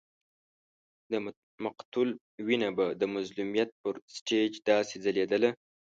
د 1.11 1.13
مقتول 1.65 2.09
وینه 2.47 2.69
به 2.77 2.85
د 3.01 3.03
مظلومیت 3.15 3.69
پر 3.81 3.95
سټېج 4.15 4.51
داسې 4.69 4.95
ځلېدله. 5.03 5.49